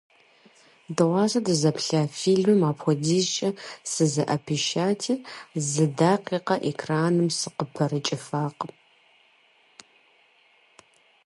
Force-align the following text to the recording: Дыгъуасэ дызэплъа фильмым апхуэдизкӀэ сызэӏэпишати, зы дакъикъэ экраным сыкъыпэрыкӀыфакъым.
Дыгъуасэ 0.95 1.39
дызэплъа 1.45 2.01
фильмым 2.19 2.61
апхуэдизкӀэ 2.69 3.49
сызэӏэпишати, 3.91 5.15
зы 5.69 5.85
дакъикъэ 5.97 6.55
экраным 6.69 7.27
сыкъыпэрыкӀыфакъым. 7.37 8.73